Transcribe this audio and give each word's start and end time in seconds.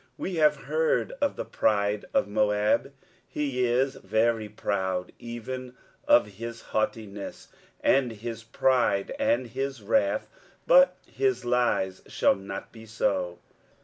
23:016:006 0.01 0.09
We 0.17 0.35
have 0.37 0.55
heard 0.55 1.13
of 1.21 1.35
the 1.35 1.45
pride 1.45 2.05
of 2.11 2.27
Moab; 2.27 2.91
he 3.27 3.63
is 3.67 3.97
very 3.97 4.49
proud: 4.49 5.11
even 5.19 5.77
of 6.07 6.25
his 6.25 6.61
haughtiness, 6.73 7.49
and 7.83 8.11
his 8.13 8.41
pride, 8.43 9.13
and 9.19 9.45
his 9.45 9.83
wrath: 9.83 10.27
but 10.65 10.97
his 11.05 11.45
lies 11.45 12.01
shall 12.07 12.33
not 12.33 12.71
be 12.71 12.87
so. 12.87 13.37